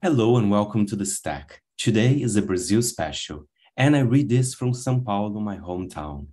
[0.00, 1.60] Hello and welcome to the Stack.
[1.76, 6.28] Today is a Brazil special, and I read this from São Paulo, my hometown.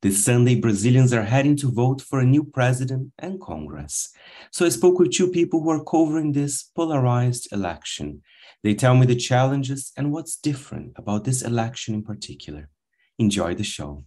[0.00, 4.10] This Sunday, Brazilians are heading to vote for a new president and Congress.
[4.50, 8.22] So I spoke with two people who are covering this polarized election.
[8.62, 12.70] They tell me the challenges and what's different about this election in particular.
[13.18, 14.02] Enjoy the show.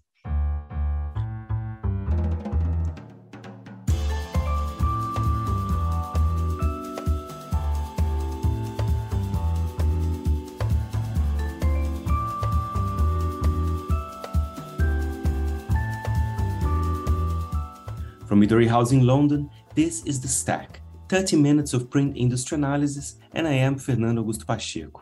[18.43, 23.47] Midori House in London, this is The Stack, 30 minutes of print industry analysis, and
[23.47, 25.02] I am Fernando Augusto Pacheco.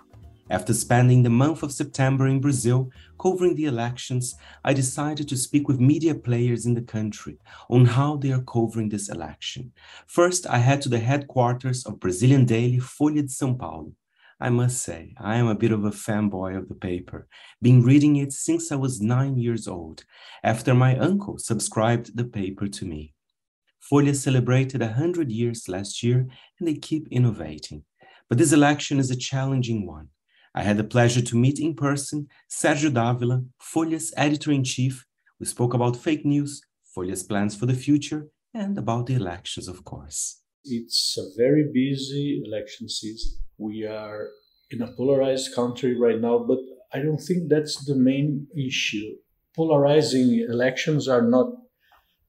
[0.52, 5.68] After spending the month of September in Brazil covering the elections, I decided to speak
[5.68, 9.72] with media players in the country on how they are covering this election.
[10.06, 13.94] First, I head to the headquarters of Brazilian daily Folha de São Paulo.
[14.40, 17.28] I must say, I am a bit of a fanboy of the paper,
[17.60, 20.04] been reading it since I was nine years old,
[20.44, 23.16] after my uncle subscribed the paper to me.
[23.90, 26.28] Folha celebrated 100 years last year
[26.60, 27.84] and they keep innovating.
[28.30, 30.10] But this election is a challenging one.
[30.54, 35.06] I had the pleasure to meet in person Sérgio Dávila, Folha's editor in chief.
[35.40, 36.62] We spoke about fake news,
[36.96, 40.42] Folha's plans for the future, and about the elections, of course.
[40.66, 43.40] It's a very busy election season.
[43.58, 44.28] We are
[44.70, 46.60] in a polarized country right now, but
[46.94, 49.16] I don't think that's the main issue.
[49.56, 51.48] Polarizing elections are not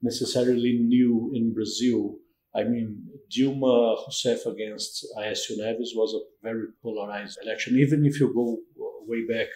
[0.03, 2.17] necessarily new in Brazil.
[2.53, 7.79] I mean, Dilma Rousseff against Aécio Neves was a very polarized election.
[7.79, 8.59] Even if you go
[9.07, 9.47] way back,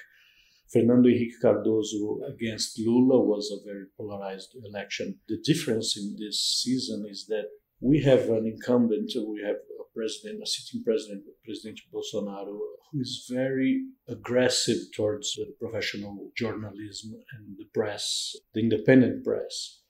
[0.72, 5.20] Fernando Henrique Cardoso against Lula was a very polarized election.
[5.28, 7.46] The difference in this season is that
[7.80, 12.58] we have an incumbent, we have a president, a sitting president, President Bolsonaro,
[12.92, 19.82] who is very aggressive towards professional journalism and the press, the independent press.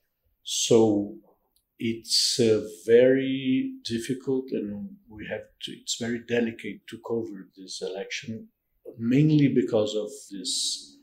[0.50, 1.16] So
[1.78, 8.48] it's uh, very difficult and we have to, it's very delicate to cover this election,
[8.98, 10.96] mainly because of this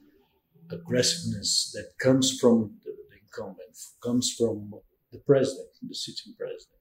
[0.72, 4.74] aggressiveness that comes from the, the incumbent, comes from
[5.12, 6.80] the president, the sitting president.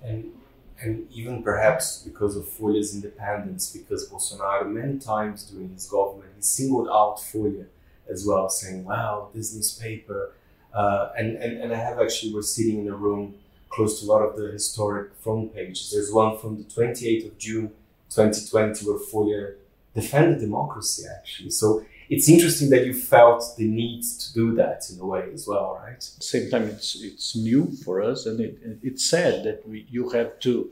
[0.00, 0.32] And,
[0.80, 6.42] and even perhaps because of Folha's independence, because Bolsonaro many times during his government, he
[6.42, 7.66] singled out Folha
[8.08, 10.34] as well, saying, wow, this newspaper
[10.74, 13.34] uh, and, and, and I have actually, we're sitting in a room
[13.70, 15.90] close to a lot of the historic front pages.
[15.92, 17.70] There's one from the 28th of June
[18.10, 19.54] 2020 where Folha
[19.94, 21.50] defended democracy, actually.
[21.50, 25.46] So it's interesting that you felt the need to do that in a way as
[25.46, 26.02] well, right?
[26.02, 30.38] Same time, it's, it's new for us, and it, it's sad that we, you have
[30.40, 30.70] to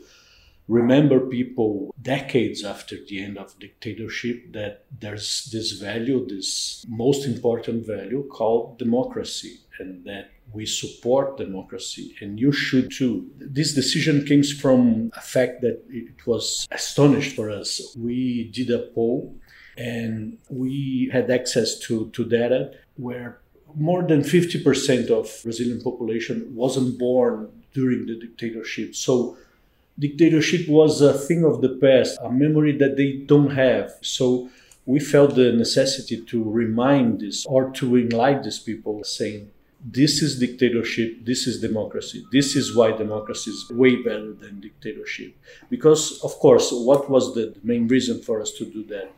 [0.68, 7.86] remember people decades after the end of dictatorship that there's this value, this most important
[7.86, 13.28] value called democracy, and that we support democracy, and you should too.
[13.38, 17.94] This decision came from a fact that it was astonished for us.
[17.98, 19.36] We did a poll
[19.76, 23.40] and we had access to, to data where
[23.74, 28.94] more than 50% of Brazilian population wasn't born during the dictatorship.
[28.94, 29.36] So
[29.98, 33.92] dictatorship was a thing of the past, a memory that they don't have.
[34.02, 34.50] So
[34.84, 39.50] we felt the necessity to remind this or to enlighten these people, saying,
[39.84, 42.24] this is dictatorship, this is democracy.
[42.32, 45.36] This is why democracy is way better than dictatorship.
[45.70, 49.10] Because, of course, what was the main reason for us to do that?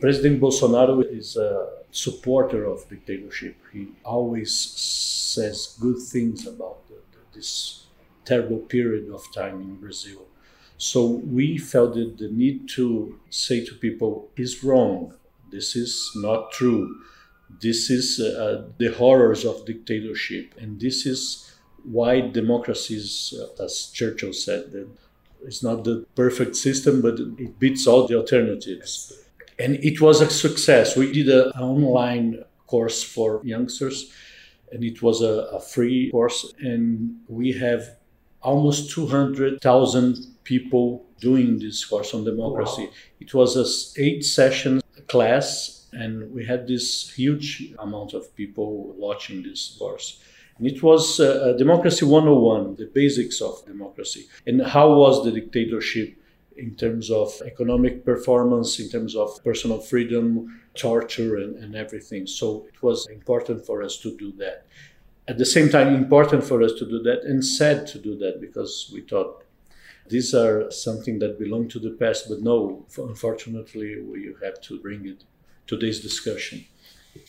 [0.00, 3.54] President Bolsonaro is a supporter of dictatorship.
[3.72, 7.84] He always says good things about the, the, this
[8.24, 10.26] terrible period of time in Brazil.
[10.78, 15.14] So we felt the need to say to people, "Is wrong.
[15.50, 16.96] This is not true.
[17.60, 21.52] This is uh, the horrors of dictatorship, and this is
[21.84, 24.88] why democracies, uh, as Churchill said, that
[25.46, 29.12] it's not the perfect system, but it beats all the alternatives."
[29.58, 30.96] And it was a success.
[30.96, 34.10] We did an online course for youngsters,
[34.72, 37.82] and it was a, a free course, and we have
[38.42, 42.86] almost 200,000 people doing this course on democracy.
[42.86, 42.92] Wow.
[43.20, 49.42] It was a eight session class, and we had this huge amount of people watching
[49.42, 50.20] this course.
[50.58, 54.26] And it was uh, Democracy 101, the basics of democracy.
[54.46, 56.16] And how was the dictatorship
[56.56, 62.26] in terms of economic performance, in terms of personal freedom, torture, and, and everything.
[62.26, 64.66] So it was important for us to do that
[65.28, 68.40] at the same time important for us to do that and sad to do that
[68.40, 69.44] because we thought
[70.08, 75.06] These are something that belong to the past, but no, unfortunately, we have to bring
[75.06, 76.66] it to today's discussion.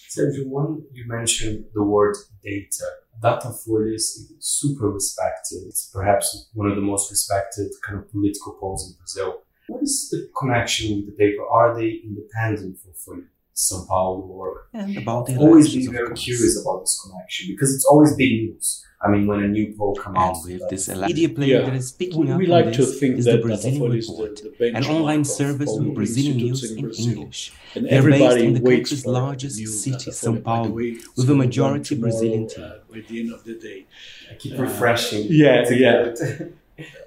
[0.10, 2.86] Sergio, one you mentioned the word data.
[3.22, 5.60] data Datafolha is super respected.
[5.68, 9.44] It's perhaps one of the most respected kind of political polls in Brazil.
[9.68, 11.44] What is the connection with the paper?
[11.46, 16.60] Are they independent from Folha São Paulo or and about the always been very curious
[16.62, 18.84] about this connection because it's always big news.
[19.06, 21.66] I mean, when a new poll comes out, with this media player yeah.
[21.66, 24.36] that is picking we, up we like this to think is that the Brazilian Report,
[24.38, 27.12] the, the an online service with Brazilian news in, Brazil.
[27.12, 27.52] English.
[27.76, 30.40] And They're based in the country's largest city, Datafolha.
[30.40, 32.64] São Paulo, with it's a majority come Brazilian team.
[32.64, 33.86] Uh, by the end of the day.
[34.32, 35.28] I keep Uh, refreshing.
[35.30, 36.14] yeah, yeah.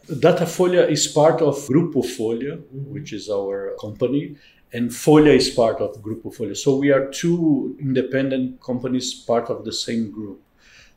[0.08, 2.92] Datafolha is part of Grupo Folha, mm-hmm.
[2.92, 4.36] which is our company,
[4.72, 6.56] and Folha is part of Grupo Folha.
[6.56, 10.40] So we are two independent companies, part of the same group.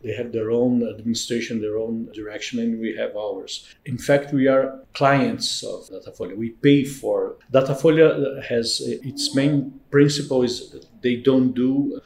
[0.01, 3.67] They have their own administration, their own direction, and we have ours.
[3.85, 6.37] In fact, we are clients of Datafolha.
[6.37, 11.99] We pay for Datafolha has its main principle is they don't do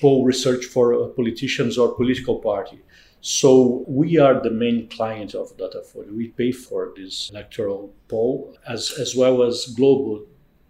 [0.00, 2.80] poll research for uh, politicians or political party.
[3.20, 6.14] So we are the main client of Datafolha.
[6.14, 10.26] We pay for this electoral poll as, as well as Globo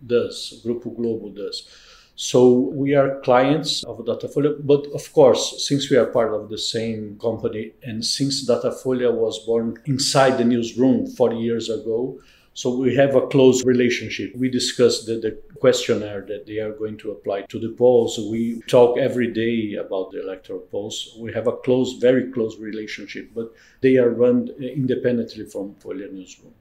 [0.06, 1.68] does, Grupo Globo does.
[2.18, 6.56] So we are clients of Datafolha, but of course, since we are part of the
[6.56, 12.18] same company and since Datafolha was born inside the newsroom 40 years ago,
[12.56, 14.34] so we have a close relationship.
[14.34, 18.18] We discuss the, the questionnaire that they are going to apply to the polls.
[18.18, 21.14] We talk every day about the electoral polls.
[21.18, 26.54] We have a close, very close relationship, but they are run independently from Folha Newsroom.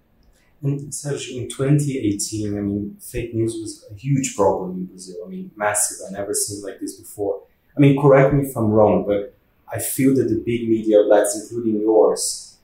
[0.62, 5.24] And Sergio, in 2018, I mean, fake news was a huge problem in Brazil.
[5.26, 5.98] I mean, massive.
[6.06, 7.44] I never seen like this before.
[7.78, 9.34] I mean, correct me if I'm wrong, but
[9.72, 12.55] I feel that the big media outlets, including yours,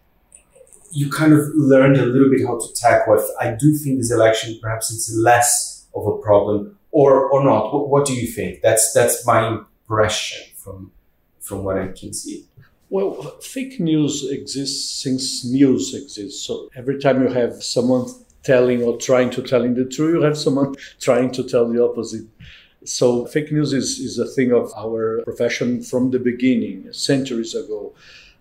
[0.91, 3.23] you kind of learned a little bit how to tackle it.
[3.39, 7.73] I do think this election, perhaps it's less of a problem, or or not.
[7.73, 8.61] What, what do you think?
[8.61, 10.91] That's that's my impression from
[11.39, 12.45] from what I can see.
[12.89, 16.45] Well, fake news exists since news exists.
[16.45, 18.05] So every time you have someone
[18.43, 22.25] telling or trying to telling the truth, you have someone trying to tell the opposite.
[22.83, 27.93] So fake news is, is a thing of our profession from the beginning, centuries ago.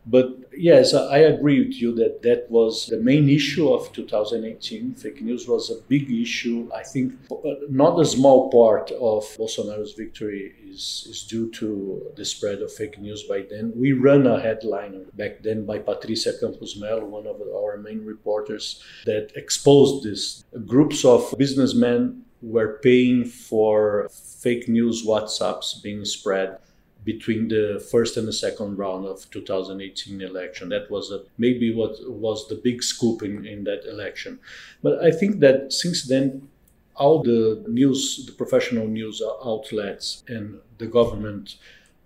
[0.06, 4.94] But yes, I agree with you that that was the main issue of 2018.
[4.94, 6.70] Fake news was a big issue.
[6.74, 7.36] I think uh,
[7.68, 12.98] not a small part of Bolsonaro's victory is, is due to the spread of fake
[12.98, 13.72] news by then.
[13.76, 18.82] We ran a headline back then by Patricia Campos Mello, one of our main reporters,
[19.04, 20.44] that exposed this.
[20.66, 26.58] Groups of businessmen were paying for fake news WhatsApps being spread
[27.04, 30.68] between the first and the second round of 2018 election.
[30.68, 34.38] That was a, maybe what was the big scoop in, in that election.
[34.82, 36.48] But I think that since then,
[36.96, 41.56] all the news, the professional news outlets and the government,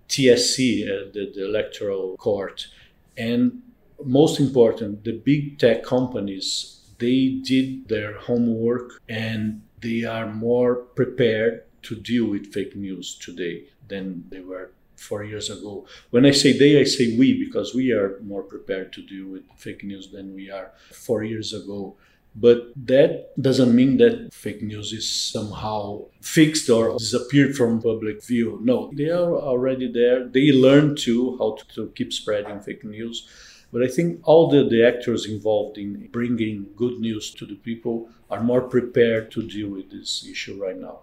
[0.09, 2.69] TSE, uh, the, the electoral court,
[3.17, 3.63] and
[4.05, 11.65] most important, the big tech companies, they did their homework and they are more prepared
[11.83, 14.71] to deal with fake news today than they were
[15.09, 15.87] four years ago.
[16.11, 19.43] When I say they, I say we because we are more prepared to deal with
[19.57, 21.97] fake news than we are four years ago.
[22.37, 28.59] But that doesn't mean that fake news is somehow fixed or disappeared from public view.
[28.63, 30.27] No, they are already there.
[30.27, 33.29] They learn too how to, to keep spreading fake news.
[33.73, 38.09] But I think all the, the actors involved in bringing good news to the people
[38.31, 41.01] are more prepared to deal with this issue right now.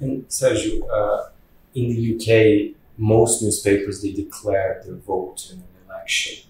[0.00, 1.30] And Sergio, uh,
[1.74, 6.48] in the UK, most newspapers they declare their vote in an election.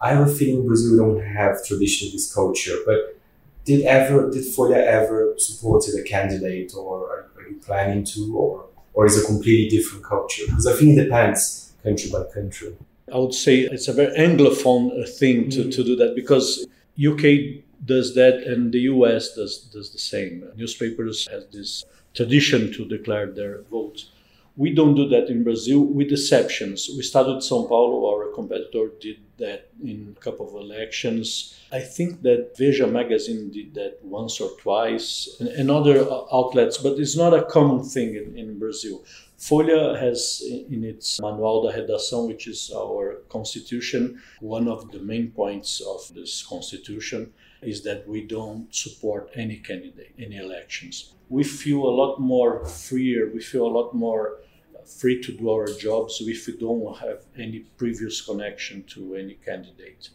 [0.00, 3.18] I have a feeling Brazil don't have traditionally this culture, but
[3.64, 8.66] did ever did Folha ever supported a candidate, or are, are you planning to, or
[8.92, 10.44] or is a completely different culture?
[10.46, 12.76] Because I think it depends country by country.
[13.12, 15.70] I would say it's a very anglophone thing to, mm-hmm.
[15.70, 16.66] to do that because
[16.98, 20.44] UK does that and the US does does the same.
[20.56, 21.84] Newspapers have this
[22.14, 24.10] tradition to declare their votes.
[24.56, 26.88] We don't do that in Brazil with exceptions.
[26.88, 31.58] O Estado de São Paulo, our competitor did that in a couple of elections.
[31.72, 37.00] I think that Veja magazine did that once or twice, and, and other outlets, but
[37.00, 39.02] it's not a common thing in, in Brazil.
[39.40, 45.32] Folha has in its Manual da Redação, which is our constitution, one of the main
[45.32, 47.32] points of this constitution
[47.64, 51.14] is that we don't support any candidate in elections.
[51.28, 54.38] We feel a lot more freer, we feel a lot more
[54.86, 60.10] free to do our jobs if we don't have any previous connection to any candidate.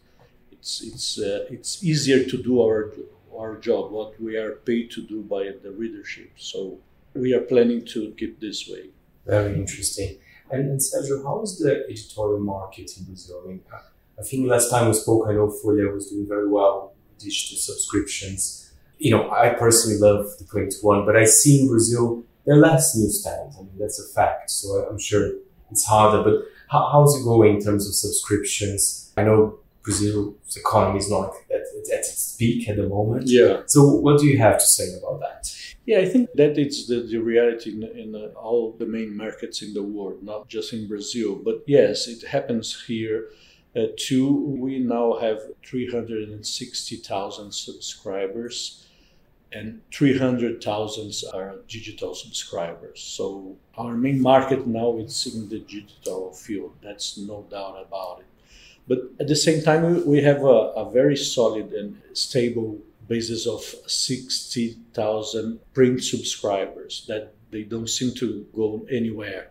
[0.52, 2.92] it's it's uh, it's easier to do our
[3.40, 6.30] our job, what we are paid to do by the readership.
[6.36, 6.78] So
[7.14, 8.90] we are planning to keep this way.
[9.26, 10.18] Very interesting.
[10.50, 13.42] And, and Sergio, how is the editorial market in Brazil?
[13.44, 13.60] I mean,
[14.18, 18.72] I think last time we spoke, I know Folha was doing very well digital subscriptions.
[18.98, 22.58] You know, I personally love the print one, but I see in Brazil there are
[22.58, 23.56] less newsstands.
[23.58, 24.50] I mean, that's a fact.
[24.50, 25.32] So I'm sure
[25.70, 26.22] it's harder.
[26.22, 29.12] But how, how's it going in terms of subscriptions?
[29.16, 31.62] I know Brazil's economy is not at,
[31.92, 33.24] at its peak at the moment.
[33.26, 33.62] Yeah.
[33.66, 35.54] So what do you have to say about that?
[35.86, 39.62] Yeah, I think that it's the, the reality in, in uh, all the main markets
[39.62, 41.40] in the world, not just in Brazil.
[41.42, 43.30] But yes, it happens here
[43.76, 44.32] uh, too.
[44.32, 48.86] We now have 360,000 subscribers
[49.52, 53.02] and 300,000 are digital subscribers.
[53.02, 56.74] So our main market now is in the digital field.
[56.82, 58.26] That's no doubt about it.
[58.86, 63.62] But at the same time, we have a, a very solid and stable basis of
[63.86, 69.50] 60,000 print subscribers that they don't seem to go anywhere.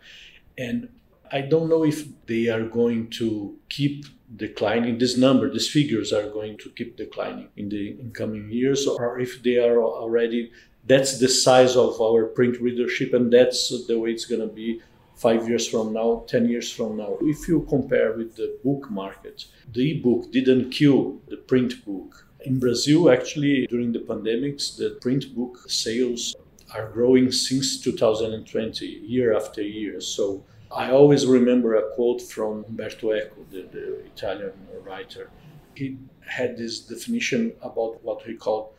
[0.57, 0.89] And
[1.31, 4.05] I don't know if they are going to keep
[4.35, 4.97] declining.
[4.97, 9.43] This number, these figures are going to keep declining in the incoming years, or if
[9.43, 10.51] they are already,
[10.85, 14.81] that's the size of our print readership, and that's the way it's going to be
[15.15, 17.17] five years from now, 10 years from now.
[17.21, 22.25] If you compare with the book market, the e-book didn't kill the print book.
[22.45, 26.35] In Brazil, actually, during the pandemics, the print book sales
[26.73, 29.99] are growing since 2020, year after year.
[29.99, 35.31] So I always remember a quote from Umberto Eco, the, the Italian writer.
[35.75, 38.69] He had this definition about what he called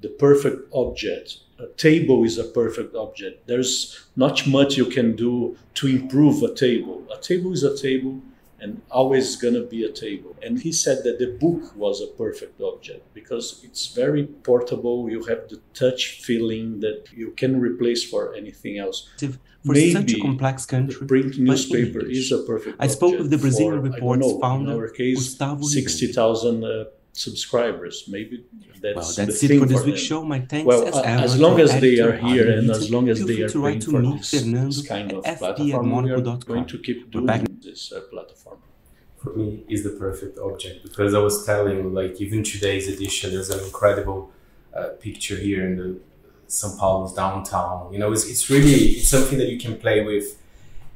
[0.00, 1.38] the perfect object.
[1.58, 3.46] A table is a perfect object.
[3.46, 7.06] There's not much you can do to improve a table.
[7.12, 8.20] A table is a table
[8.60, 10.36] and always gonna be a table.
[10.42, 15.08] And he said that the book was a perfect object because it's very portable.
[15.08, 19.08] You have the touch feeling that you can replace for anything else.
[19.68, 22.76] For Maybe such a complex country, print newspaper is a perfect.
[22.80, 26.64] I spoke with the Brazilian for, Reports know, founder, in our case, Gustavo sixty thousand
[26.64, 27.96] uh, subscribers.
[28.08, 28.34] Maybe
[28.80, 30.24] that's well, that's it for this week's show.
[30.24, 32.90] My thanks well, as, uh, ever as long as they editor, are here and as
[32.90, 35.66] long as they are to write to me, this, Fernando, this kind of at platform,
[35.66, 36.40] we are fp@monocle.com.
[36.50, 38.58] going to keep doing back- this uh, platform.
[39.22, 43.26] for me is the perfect object because I was telling you, like even today's edition,
[43.32, 44.20] there's an incredible
[44.78, 45.88] uh, picture here in the
[46.48, 47.92] São Paulo's downtown.
[47.92, 50.36] You know, it's, it's really it's something that you can play with.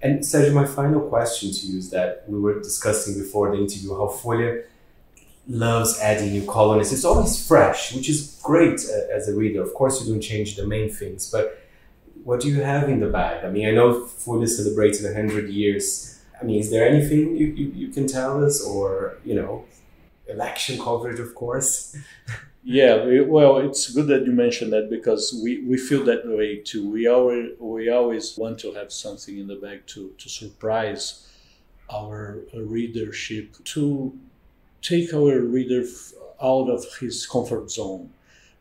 [0.01, 3.91] And Sergio, my final question to you is that we were discussing before the interview
[3.91, 4.65] how Folha
[5.47, 6.93] loves adding new columnists.
[6.93, 9.63] It's always fresh, which is great uh, as a reader.
[9.63, 11.61] Of course, you don't change the main things, but
[12.25, 13.45] what do you have in the bag?
[13.45, 16.21] I mean, I know Folha celebrated 100 years.
[16.41, 19.65] I mean, is there anything you, you, you can tell us or, you know,
[20.29, 21.97] election coverage, of course?
[22.65, 26.59] Yeah, we, well, it's good that you mentioned that because we, we feel that way
[26.59, 26.89] too.
[26.89, 31.27] We always we always want to have something in the bag to to surprise
[31.91, 34.19] our readership, to
[34.83, 35.85] take our reader
[36.43, 38.11] out of his comfort zone.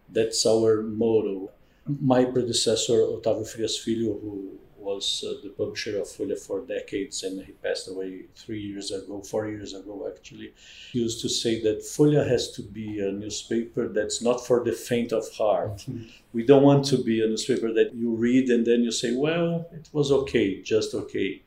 [0.10, 1.52] That's our motto.
[1.88, 7.44] My predecessor, Otávio Frias Filho, who was uh, the publisher of Folha for decades and
[7.46, 10.54] he passed away three years ago, four years ago actually,
[10.92, 14.72] he used to say that Folha has to be a newspaper that's not for the
[14.72, 15.86] faint of heart.
[16.34, 19.68] We don't want to be a newspaper that you read and then you say, well,
[19.72, 21.42] it was okay, just okay.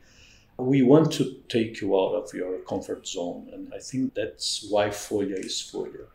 [0.57, 4.87] We want to take you out of your comfort zone, and I think that's why
[4.87, 6.05] Folha is Folha.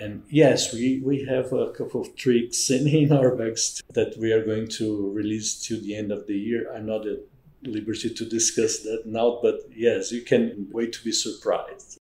[0.00, 4.32] And yes, we, we have a couple of tricks in, in our bags that we
[4.32, 6.72] are going to release till the end of the year.
[6.72, 7.18] I'm not at
[7.64, 11.98] liberty to discuss that now, but yes, you can wait to be surprised.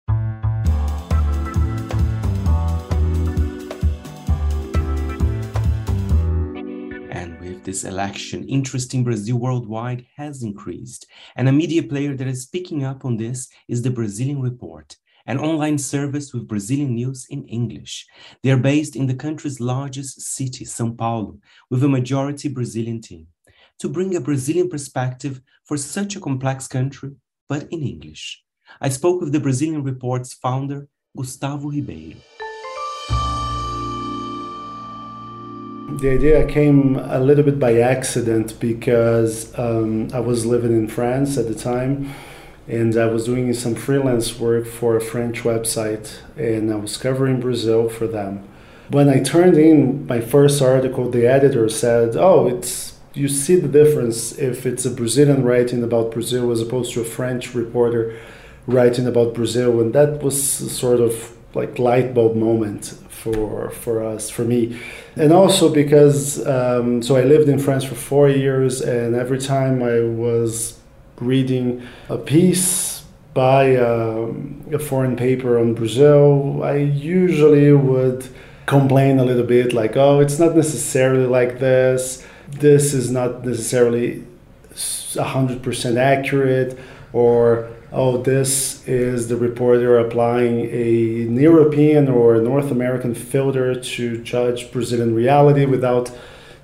[7.10, 11.06] And with this election, interest in Brazil worldwide has increased.
[11.34, 15.38] And a media player that is picking up on this is the Brazilian Report, an
[15.38, 18.06] online service with Brazilian news in English.
[18.42, 21.38] They are based in the country's largest city, Sao Paulo,
[21.70, 23.26] with a majority Brazilian team,
[23.80, 27.12] to bring a Brazilian perspective for such a complex country,
[27.48, 28.44] but in English.
[28.80, 32.18] I spoke with the Brazilian Report's founder, Gustavo Ribeiro.
[36.00, 41.38] The idea came a little bit by accident because um, I was living in France
[41.38, 42.12] at the time
[42.68, 47.40] and I was doing some freelance work for a French website and I was covering
[47.40, 48.46] Brazil for them.
[48.88, 53.68] When I turned in my first article, the editor said, Oh, it's you see the
[53.68, 58.16] difference if it's a Brazilian writing about Brazil as opposed to a French reporter
[58.66, 59.80] writing about Brazil.
[59.80, 60.36] And that was
[60.70, 64.78] sort of like light bulb moment for for us for me
[65.16, 69.82] and also because um, so i lived in france for four years and every time
[69.82, 70.78] i was
[71.20, 73.04] reading a piece
[73.34, 78.28] by um, a foreign paper on brazil i usually would
[78.66, 82.26] complain a little bit like oh it's not necessarily like this.
[82.48, 84.24] This is not necessarily
[84.74, 86.78] 100% accurate
[87.12, 90.90] or oh, this is the reporter applying a
[91.40, 96.10] European or North American filter to judge Brazilian reality without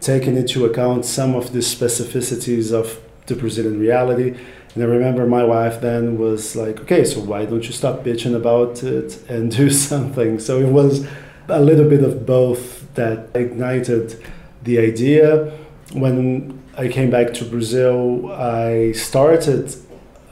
[0.00, 3.00] taking into account some of the specificities of
[3.33, 4.37] the Brazilian reality.
[4.75, 8.35] And I remember my wife then was like, okay, so why don't you stop bitching
[8.35, 10.39] about it and do something?
[10.39, 11.07] So it was
[11.49, 14.23] a little bit of both that ignited
[14.62, 15.53] the idea.
[15.93, 19.75] When I came back to Brazil, I started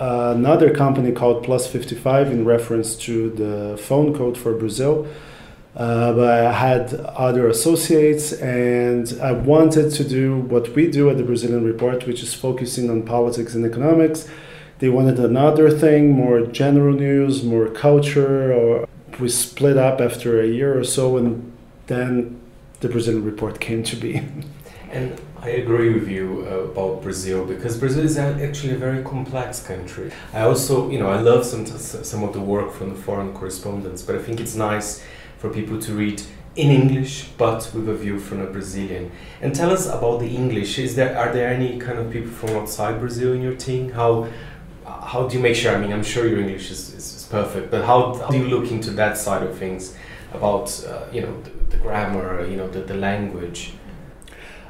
[0.00, 5.06] uh, another company called Plus 55 in reference to the phone code for Brazil.
[5.76, 11.16] Uh, but I had other associates, and I wanted to do what we do at
[11.16, 14.28] the Brazilian Report, which is focusing on politics and economics.
[14.80, 18.52] They wanted another thing, more general news, more culture.
[18.52, 18.88] Or
[19.20, 21.52] we split up after a year or so, and
[21.86, 22.40] then
[22.80, 24.22] the Brazilian Report came to be.
[24.92, 29.62] And I agree with you uh, about Brazil because Brazil is actually a very complex
[29.62, 30.10] country.
[30.32, 34.02] I also, you know, I love some some of the work from the foreign correspondents,
[34.02, 35.00] but I think it's nice
[35.40, 36.22] for people to read
[36.54, 39.10] in English, but with a view from a Brazilian.
[39.40, 40.78] And tell us about the English.
[40.78, 43.90] Is there are there any kind of people from outside Brazil in your team?
[43.92, 44.28] How
[44.84, 45.74] how do you make sure?
[45.74, 48.48] I mean, I'm sure your English is, is, is perfect, but how, how, do you
[48.48, 49.96] look into that side of things
[50.32, 53.72] about uh, you know the, the, grammar, you know the, the language?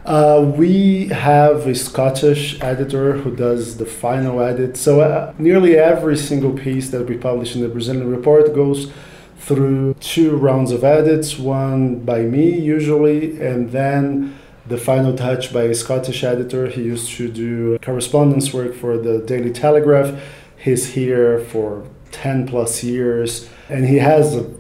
[0.05, 4.77] Uh, we have a Scottish editor who does the final edit.
[4.77, 8.93] So uh, nearly every single piece that we publish in the Brazilian report goes
[9.41, 15.63] through two rounds of edits, one by me usually, and then the final touch by
[15.63, 16.69] a Scottish editor.
[16.69, 20.23] He used to do correspondence work for the Daily Telegraph.
[20.57, 24.53] He's here for 10 plus years and he has a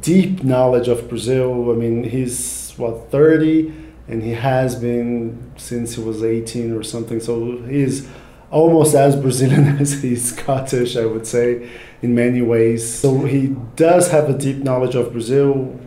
[0.00, 1.70] deep knowledge of Brazil.
[1.70, 3.80] I mean, he's what, 30?
[4.10, 7.20] and he has been since he was 18 or something.
[7.20, 8.08] So he's
[8.50, 11.68] almost as Brazilian as he's Scottish, I would say,
[12.02, 12.92] in many ways.
[12.92, 15.78] So he does have a deep knowledge of Brazil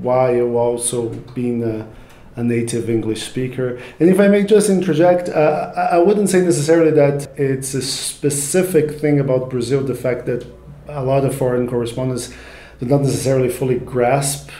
[0.00, 1.88] while also being a,
[2.36, 3.80] a native English speaker.
[3.98, 9.00] And if I may just interject, uh, I wouldn't say necessarily that it's a specific
[9.00, 10.46] thing about Brazil, the fact that
[10.88, 12.32] a lot of foreign correspondents
[12.80, 14.50] do not necessarily fully grasp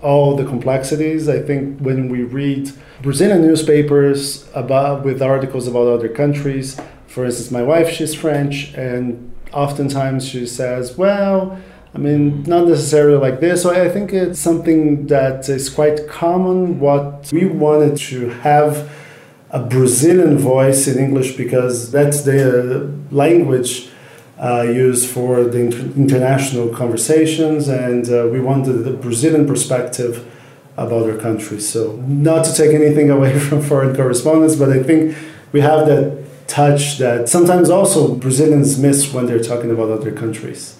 [0.00, 1.28] all the complexities.
[1.28, 2.70] I think when we read
[3.02, 6.78] Brazilian newspapers about with articles about other countries,
[7.14, 11.58] for instance, my wife she's French, and oftentimes she says, "Well."
[11.96, 13.62] I mean, not necessarily like this.
[13.62, 16.80] So I think it's something that is quite common.
[16.80, 18.90] What we wanted to have
[19.50, 23.88] a Brazilian voice in English because that's the language
[24.42, 30.26] uh, used for the inter- international conversations, and uh, we wanted the Brazilian perspective
[30.76, 31.60] about our country.
[31.60, 35.16] So, not to take anything away from foreign correspondence, but I think
[35.52, 40.76] we have that touch that sometimes also Brazilians miss when they're talking about other countries.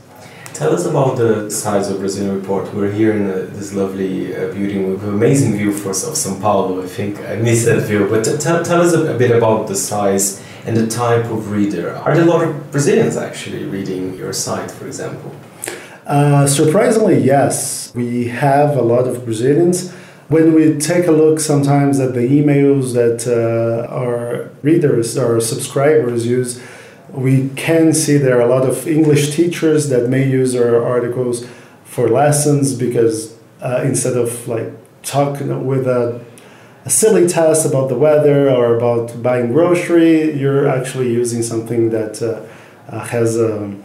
[0.53, 2.73] Tell us about the size of Brazilian Report.
[2.73, 6.41] We're here in uh, this lovely uh, building with an amazing view for, of São
[6.41, 6.81] Paulo.
[6.81, 9.67] I think I miss that view, but t- tell, tell us a, a bit about
[9.67, 11.97] the size and the type of reader.
[11.97, 15.35] Are there a lot of Brazilians actually reading your site, for example?
[16.07, 17.93] Uh, surprisingly, yes.
[17.95, 19.93] We have a lot of Brazilians.
[20.29, 26.27] When we take a look sometimes at the emails that uh, our readers, our subscribers
[26.27, 26.63] use,
[27.11, 31.47] we can see there are a lot of English teachers that may use our articles
[31.85, 36.25] for lessons because uh, instead of like talking with a
[36.87, 42.21] a silly test about the weather or about buying grocery, you're actually using something that
[42.21, 42.45] uh,
[42.95, 43.83] uh, has um,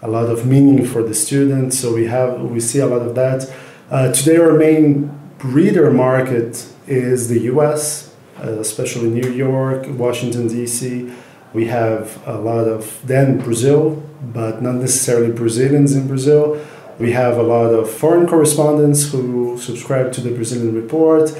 [0.00, 1.74] a lot of meaning for the student.
[1.74, 3.52] So we have we see a lot of that.
[3.90, 11.12] Uh, today, our main reader market is the U.S., uh, especially New York, Washington D.C.
[11.52, 16.64] We have a lot of then Brazil, but not necessarily Brazilians in Brazil.
[16.98, 21.30] We have a lot of foreign correspondents who subscribe to the Brazilian Report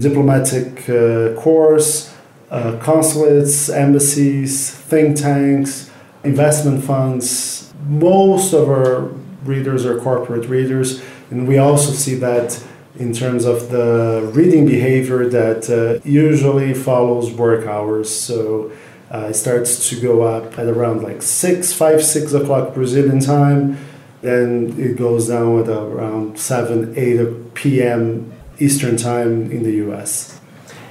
[0.00, 2.12] diplomatic uh, corps,
[2.50, 5.90] uh, consulates, embassies, think tanks,
[6.24, 7.72] investment funds.
[7.86, 9.10] Most of our
[9.44, 12.62] readers are corporate readers, and we also see that
[12.98, 18.14] in terms of the reading behavior that uh, usually follows work hours.
[18.14, 18.72] So
[19.12, 23.78] uh, it starts to go up at around like six, five, six o'clock Brazilian time.
[24.20, 28.32] Then it goes down at around 7, 8 p.m.
[28.58, 30.40] Eastern Time in the US.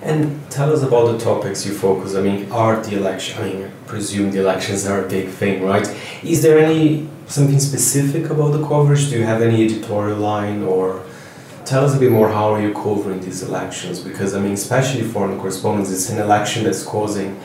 [0.01, 2.15] And tell us about the topics you focus.
[2.15, 3.43] I mean, are the election?
[3.43, 5.85] I mean, I presume the elections are a big thing, right?
[6.23, 9.09] Is there any something specific about the coverage?
[9.09, 11.03] Do you have any editorial line, or
[11.67, 12.29] tell us a bit more?
[12.29, 13.99] How are you covering these elections?
[13.99, 17.39] Because I mean, especially foreign correspondents, it's an election that's causing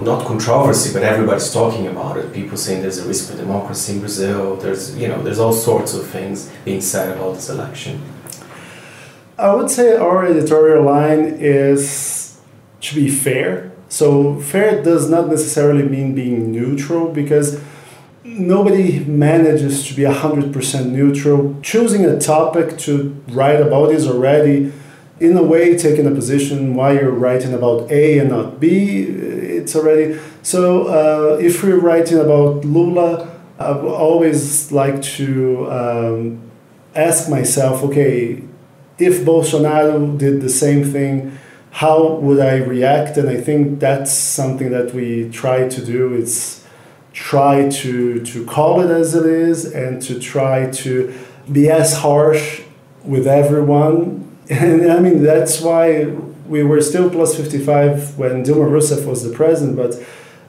[0.00, 2.32] not controversy, but everybody's talking about it.
[2.32, 4.56] People saying there's a risk for democracy in Brazil.
[4.56, 8.02] There's you know there's all sorts of things being said about this election.
[9.38, 12.38] I would say our editorial line is
[12.82, 13.72] to be fair.
[13.88, 17.60] So fair does not necessarily mean being neutral because
[18.24, 21.56] nobody manages to be 100% neutral.
[21.62, 24.72] Choosing a topic to write about is already
[25.18, 29.02] in a way taking a position why you're writing about A and not B.
[29.02, 36.50] It's already so uh, if we're writing about Lula, I always like to um,
[36.94, 38.42] ask myself, okay,
[38.98, 41.38] if Bolsonaro did the same thing,
[41.72, 43.18] how would I react?
[43.18, 46.14] And I think that's something that we try to do.
[46.14, 46.59] It's
[47.12, 51.12] try to to call it as it is and to try to
[51.50, 52.62] be as harsh
[53.04, 54.26] with everyone.
[54.50, 56.06] And I mean that's why
[56.48, 59.94] we were still plus 55 when Dilma Rousseff was the president, but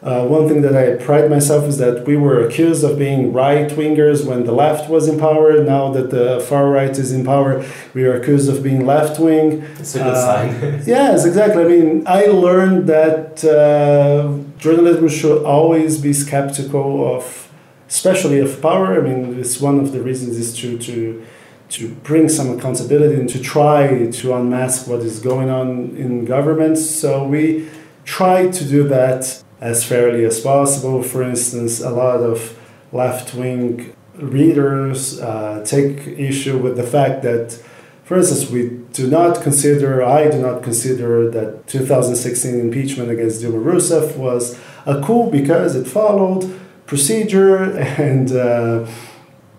[0.04, 3.70] uh, one thing that I pride myself is that we were accused of being right
[3.70, 5.64] wingers when the left was in power.
[5.64, 9.62] Now that the far right is in power, we are accused of being left wing.
[9.78, 10.84] It's a good uh, sign.
[10.88, 11.64] yes, exactly.
[11.64, 17.52] I mean, I learned that uh, journalism should always be skeptical of,
[17.88, 19.00] especially of power.
[19.00, 21.24] I mean, it's one of the reasons is to to
[21.70, 26.84] to bring some accountability and to try to unmask what is going on in governments.
[26.90, 27.70] So we
[28.04, 31.04] try to do that as fairly as possible.
[31.04, 32.58] For instance, a lot of
[32.92, 37.58] left wing readers uh, take issue with the fact that,
[38.04, 43.64] for instance, we do not consider, I do not consider that 2016 impeachment against Dilma
[43.64, 48.86] Rousseff was a coup because it followed procedure and uh,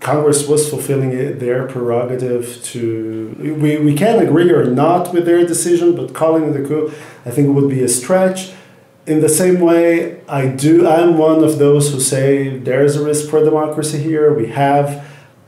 [0.00, 3.36] Congress was fulfilling it, their prerogative to.
[3.38, 6.92] We, we can agree or not with their decision, but calling it a coup,
[7.24, 8.52] I think, would be a stretch
[9.06, 10.86] in the same way, I do.
[10.86, 14.32] I'm one of those who say there is a risk for democracy here.
[14.32, 15.04] We have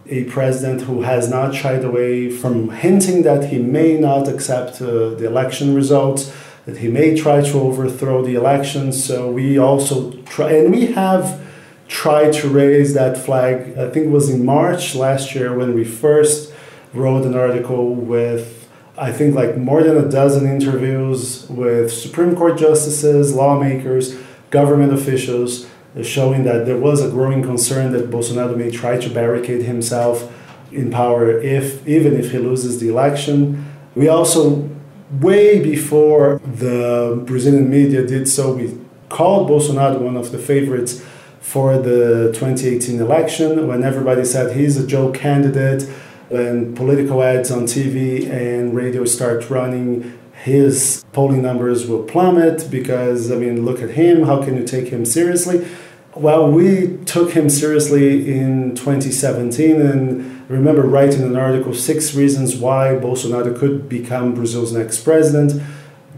[0.06, 5.10] a president who has not shied away from hinting that he may not accept uh,
[5.10, 6.34] the election results,
[6.66, 8.92] that he may try to overthrow the election.
[8.92, 11.40] So we also try, and we have
[11.86, 13.78] tried to raise that flag.
[13.78, 16.52] I think it was in March last year when we first
[16.92, 18.63] wrote an article with
[18.96, 24.16] I think like more than a dozen interviews with Supreme Court justices, lawmakers,
[24.50, 25.66] government officials,
[25.98, 30.32] uh, showing that there was a growing concern that Bolsonaro may try to barricade himself
[30.70, 33.66] in power if even if he loses the election.
[33.96, 34.70] We also
[35.10, 38.78] way before the Brazilian media did so, we
[39.08, 41.04] called Bolsonaro one of the favorites
[41.40, 45.88] for the 2018 election when everybody said he's a joke candidate
[46.28, 53.30] when political ads on TV and radio start running, his polling numbers will plummet because,
[53.30, 55.66] I mean, look at him, how can you take him seriously?
[56.14, 62.88] Well, we took him seriously in 2017 and remember writing an article, Six Reasons Why
[62.88, 65.60] Bolsonaro Could Become Brazil's Next President.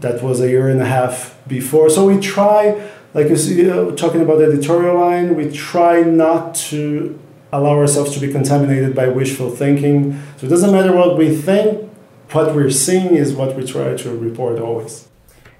[0.01, 1.89] That was a year and a half before.
[1.89, 6.53] So we try, like you see, uh, talking about the editorial line, we try not
[6.69, 7.19] to
[7.51, 10.21] allow ourselves to be contaminated by wishful thinking.
[10.37, 11.89] So it doesn't matter what we think,
[12.31, 15.07] what we're seeing is what we try to report always.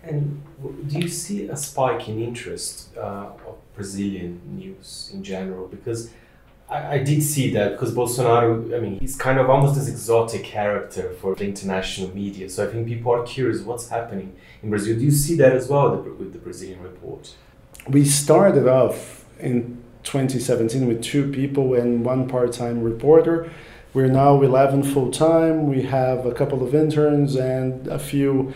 [0.04, 0.44] And
[0.88, 5.68] do you see a spike in interest uh, of Brazilian news in general?
[5.68, 6.12] Because
[6.70, 10.44] I, I, did see that because Bolsonaro, I mean, he's kind of almost this exotic
[10.44, 12.50] character for the international media.
[12.50, 14.98] So I think people are curious what's happening in Brazil.
[14.98, 17.34] Do you see that as well with the Brazilian report?
[17.88, 19.77] We started off in
[20.08, 23.52] 2017 with two people and one part-time reporter.
[23.94, 25.68] We're now 11 full-time.
[25.68, 28.54] We have a couple of interns and a few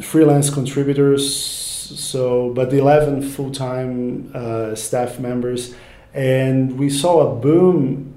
[0.00, 1.22] freelance contributors.
[1.34, 5.74] So, but 11 full-time uh, staff members,
[6.12, 8.14] and we saw a boom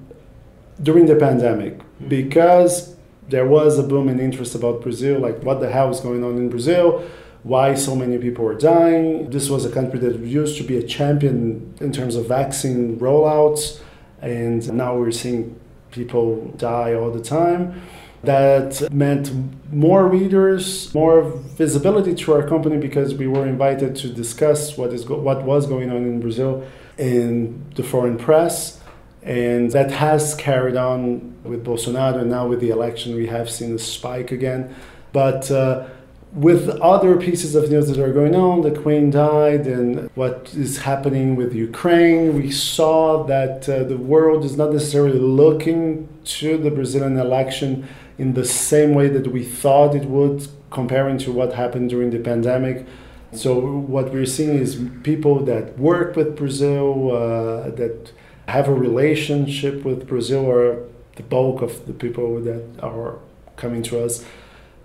[0.82, 2.08] during the pandemic mm-hmm.
[2.08, 2.96] because
[3.28, 6.36] there was a boom in interest about Brazil, like what the hell is going on
[6.36, 7.02] in Brazil
[7.42, 9.30] why so many people were dying.
[9.30, 13.80] This was a country that used to be a champion in terms of vaccine rollouts,
[14.20, 15.58] and now we're seeing
[15.90, 17.82] people die all the time.
[18.22, 19.32] That meant
[19.72, 25.04] more readers, more visibility to our company because we were invited to discuss what is
[25.04, 26.64] go- what was going on in Brazil
[26.98, 28.78] in the foreign press.
[29.24, 33.74] And that has carried on with Bolsonaro, and now with the election, we have seen
[33.74, 34.74] a spike again.
[35.12, 35.88] But uh,
[36.32, 40.78] with other pieces of news that are going on, the Queen died, and what is
[40.78, 46.70] happening with Ukraine, we saw that uh, the world is not necessarily looking to the
[46.70, 51.90] Brazilian election in the same way that we thought it would, comparing to what happened
[51.90, 52.86] during the pandemic.
[53.32, 58.12] So, what we're seeing is people that work with Brazil, uh, that
[58.48, 60.82] have a relationship with Brazil, are
[61.16, 63.18] the bulk of the people that are
[63.56, 64.24] coming to us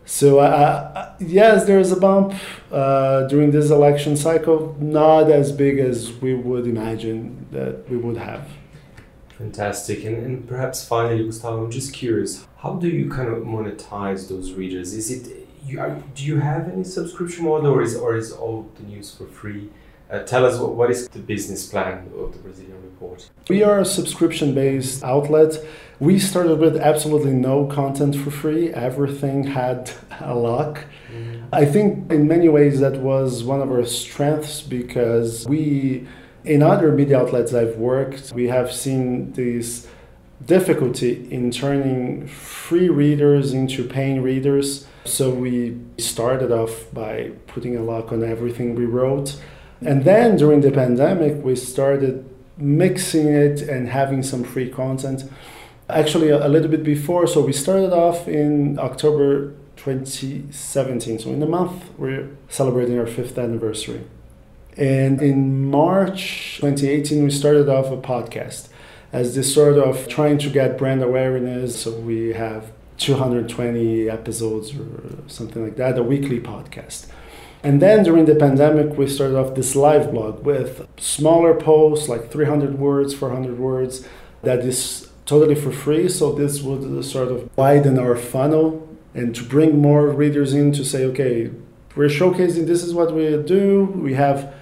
[0.07, 2.33] so uh, uh, yes, there's a bump
[2.71, 8.17] uh, during this election cycle, not as big as we would imagine that we would
[8.17, 8.47] have.
[9.37, 14.29] Fantastic, and, and perhaps finally, Gustavo, I'm just curious, how do you kind of monetize
[14.29, 14.93] those readers?
[14.93, 18.71] Is it you are, do you have any subscription model, or is or is all
[18.77, 19.69] the news for free?
[20.09, 23.29] Uh, tell us what, what is the business plan of the Brazilian Report?
[23.49, 25.57] We are a subscription based outlet.
[25.99, 29.91] We started with absolutely no content for free, everything had
[30.21, 30.85] a lock.
[31.11, 31.49] Mm.
[31.51, 36.07] I think in many ways that was one of our strengths because we,
[36.45, 39.87] in other media outlets I've worked, we have seen this
[40.45, 44.87] difficulty in turning free readers into paying readers.
[45.03, 49.37] So we started off by putting a lock on everything we wrote
[49.81, 55.23] and then during the pandemic, we started mixing it and having some free content.
[55.89, 61.19] Actually, a, a little bit before, so we started off in October 2017.
[61.19, 64.03] So in a month, we're celebrating our fifth anniversary.
[64.75, 68.69] And in March 2018, we started off a podcast
[69.13, 71.81] as this sort of trying to get brand awareness.
[71.81, 77.07] So we have 220 episodes or something like that, a weekly podcast.
[77.67, 82.31] And then during the pandemic, we started off this live blog with smaller posts, like
[82.31, 84.07] 300 words, 400 words,
[84.41, 86.07] that is totally for free.
[86.07, 90.85] So this would sort of widen our funnel and to bring more readers in to
[90.85, 91.51] say, okay,
[91.93, 93.83] we're showcasing this is what we do.
[93.97, 94.53] We have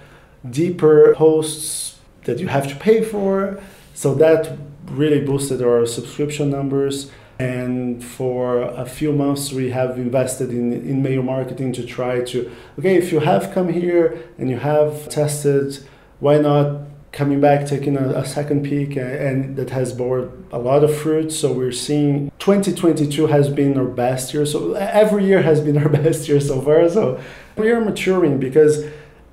[0.50, 3.60] deeper posts that you have to pay for.
[3.94, 4.58] So that
[4.90, 7.10] really boosted our subscription numbers.
[7.38, 12.96] And for a few months, we have invested in in-mail marketing to try to okay,
[12.96, 15.86] if you have come here and you have tested,
[16.18, 16.80] why not
[17.12, 20.94] coming back, taking a, a second peek, and, and, that has bore a lot of
[20.94, 21.32] fruit.
[21.32, 24.44] So we're seeing 2022 has been our best year.
[24.44, 26.88] So every year has been our best year so far.
[26.88, 27.20] So
[27.56, 28.84] we are maturing because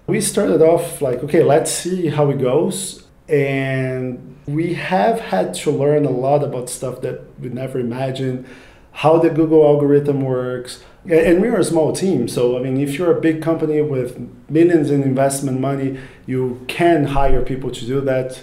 [0.07, 5.71] we started off like okay, let's see how it goes, and we have had to
[5.71, 8.45] learn a lot about stuff that we never imagined
[8.91, 12.27] how the google algorithm works and we're a small team.
[12.27, 14.17] So i mean if you're a big company with
[14.49, 18.41] millions in investment money you can hire people to do that.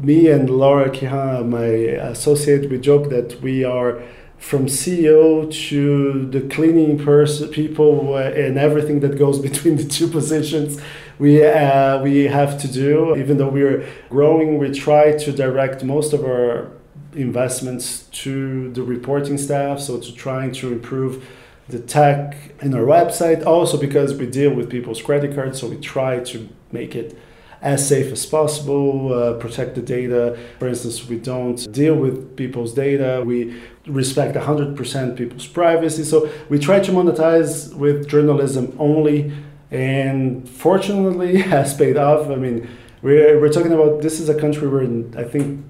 [0.00, 1.66] Me and laura kihan my
[2.12, 4.02] associate we joke that we are
[4.42, 10.80] from ceo to the cleaning person people and everything that goes between the two positions
[11.22, 13.14] we uh, we have to do.
[13.16, 16.72] Even though we're growing, we try to direct most of our
[17.14, 21.24] investments to the reporting staff, so to trying to improve
[21.68, 23.46] the tech in our website.
[23.46, 27.16] Also because we deal with people's credit cards, so we try to make it
[27.62, 30.36] as safe as possible, uh, protect the data.
[30.58, 33.22] For instance, we don't deal with people's data.
[33.24, 36.02] We respect 100% people's privacy.
[36.02, 39.32] So we try to monetize with journalism only
[39.70, 42.28] and fortunately has paid off.
[42.28, 42.68] I mean,
[43.00, 44.82] we're, we're talking about this is a country where
[45.16, 45.64] I think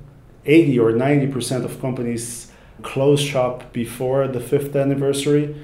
[0.46, 2.50] 80 or 90% of companies
[2.82, 5.54] close shop before the fifth anniversary.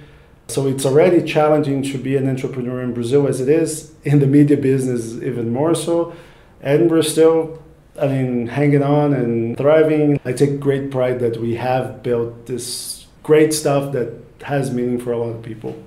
[0.48, 4.26] So it's already challenging to be an entrepreneur in Brazil as it is in the
[4.26, 6.14] media business, even more so.
[6.62, 7.62] And we're still,
[8.00, 10.18] I mean, hanging on and thriving.
[10.24, 15.12] I take great pride that we have built this great stuff that has meaning for
[15.12, 15.84] a lot of people.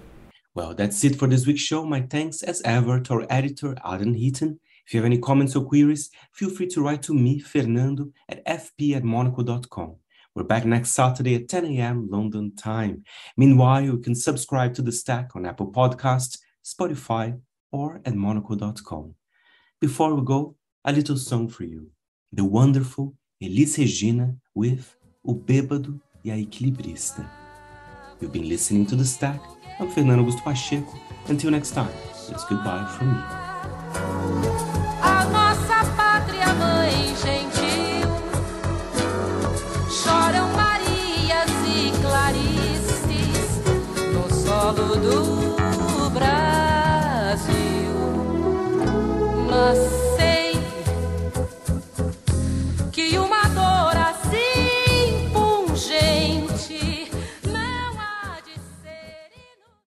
[0.53, 1.83] Well, that's it for this week's show.
[1.83, 4.59] My thanks as ever to our editor, Adam Heaton.
[4.85, 8.45] If you have any comments or queries, feel free to write to me, Fernando, at
[8.45, 9.95] fp at monocle.com.
[10.33, 12.07] We're back next Saturday at 10 a.m.
[12.09, 13.03] London time.
[13.35, 17.39] Meanwhile, you can subscribe to The Stack on Apple Podcasts, Spotify,
[17.71, 19.15] or at monocle.com.
[19.81, 21.91] Before we go, a little song for you.
[22.31, 27.29] The wonderful Elis Regina with O Bêbado e a Equilibrista.
[28.21, 29.41] You've been listening to The Stack
[29.81, 30.93] I'm Fernando Augusto Pacheco.
[31.27, 31.91] Until next time,
[32.29, 33.40] it's goodbye from me.